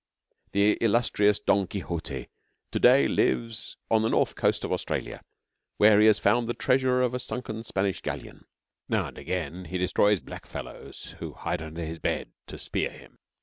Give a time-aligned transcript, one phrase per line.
[0.53, 2.27] The illustrious Don Quixote
[2.71, 5.21] to day lives on the north coast of Australia
[5.77, 8.45] where he has found the treasure of a sunken Spanish galleon.
[8.89, 13.19] Now and again he destroys black fellows who hide under his bed to spear him.